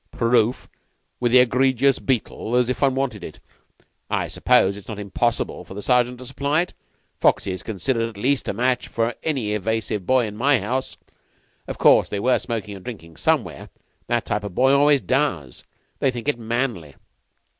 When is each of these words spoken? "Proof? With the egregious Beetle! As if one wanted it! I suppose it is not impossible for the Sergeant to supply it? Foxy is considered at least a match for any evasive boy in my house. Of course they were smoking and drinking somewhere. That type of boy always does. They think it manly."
"Proof? 0.09 0.67
With 1.19 1.31
the 1.31 1.37
egregious 1.37 1.99
Beetle! 1.99 2.55
As 2.55 2.71
if 2.71 2.81
one 2.81 2.95
wanted 2.95 3.23
it! 3.23 3.39
I 4.09 4.27
suppose 4.29 4.75
it 4.75 4.79
is 4.79 4.87
not 4.87 4.97
impossible 4.97 5.63
for 5.63 5.75
the 5.75 5.83
Sergeant 5.83 6.17
to 6.17 6.25
supply 6.25 6.63
it? 6.63 6.73
Foxy 7.19 7.51
is 7.51 7.61
considered 7.61 8.09
at 8.09 8.17
least 8.17 8.49
a 8.49 8.53
match 8.53 8.87
for 8.87 9.13
any 9.21 9.51
evasive 9.53 10.07
boy 10.07 10.25
in 10.25 10.35
my 10.35 10.59
house. 10.59 10.97
Of 11.67 11.77
course 11.77 12.09
they 12.09 12.19
were 12.19 12.39
smoking 12.39 12.75
and 12.75 12.83
drinking 12.83 13.17
somewhere. 13.17 13.69
That 14.07 14.25
type 14.25 14.43
of 14.43 14.55
boy 14.55 14.71
always 14.73 15.01
does. 15.01 15.65
They 15.99 16.09
think 16.09 16.27
it 16.27 16.39
manly." 16.39 16.95